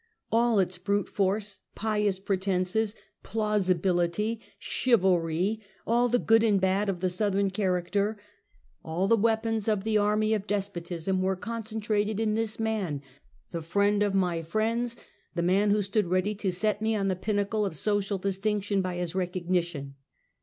[0.31, 7.07] All its brute force, pious pretenses, plausibility, chivalry, all the good and bad of the
[7.09, 8.17] Southern character;
[8.83, 13.03] all the weapons of the army of despotism were concentrated in this man,
[13.51, 14.97] the friend of my friends,
[15.35, 18.95] the man who stood ready to set me on the pinnacle of social distinction by
[18.95, 19.93] his recognition.